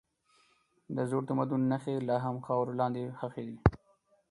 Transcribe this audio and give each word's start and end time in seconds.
د 0.95 0.97
زوړ 1.09 1.23
تمدن 1.29 1.61
نښې 1.71 1.95
لا 2.07 2.17
هم 2.25 2.37
خاورو 2.45 2.77
لاندې 2.79 3.03
ښخي 3.19 3.43
دي. 3.49 3.57